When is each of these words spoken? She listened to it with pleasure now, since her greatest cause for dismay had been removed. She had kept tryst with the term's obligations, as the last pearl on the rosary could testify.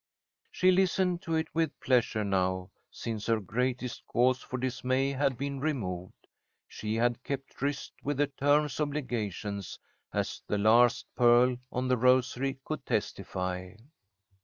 She 0.49 0.71
listened 0.71 1.21
to 1.21 1.35
it 1.35 1.53
with 1.53 1.79
pleasure 1.79 2.23
now, 2.23 2.71
since 2.89 3.27
her 3.27 3.39
greatest 3.39 4.03
cause 4.07 4.41
for 4.41 4.57
dismay 4.57 5.11
had 5.11 5.37
been 5.37 5.59
removed. 5.59 6.25
She 6.67 6.95
had 6.95 7.23
kept 7.23 7.51
tryst 7.55 7.93
with 8.01 8.17
the 8.17 8.25
term's 8.25 8.79
obligations, 8.79 9.77
as 10.11 10.41
the 10.47 10.57
last 10.57 11.05
pearl 11.15 11.57
on 11.71 11.87
the 11.87 11.97
rosary 11.97 12.57
could 12.65 12.83
testify. 12.83 13.75